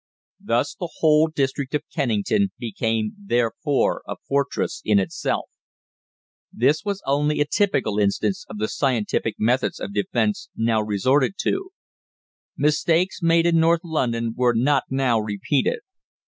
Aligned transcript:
Thus 0.43 0.73
the 0.73 0.89
whole 0.97 1.27
district 1.27 1.75
of 1.75 1.83
Kennington 1.93 2.49
became 2.57 3.11
therefore 3.19 4.01
a 4.07 4.15
fortress 4.27 4.81
in 4.83 4.97
itself. 4.97 5.51
This 6.51 6.83
was 6.83 7.03
only 7.05 7.39
a 7.39 7.45
typical 7.45 7.99
instance 7.99 8.43
of 8.49 8.57
the 8.57 8.67
scientific 8.67 9.35
methods 9.37 9.79
of 9.79 9.93
defence 9.93 10.49
now 10.55 10.81
resorted 10.81 11.33
to. 11.41 11.69
Mistakes 12.57 13.21
made 13.21 13.45
in 13.45 13.59
North 13.59 13.81
London 13.83 14.33
were 14.35 14.55
not 14.55 14.85
now 14.89 15.19
repeated. 15.19 15.81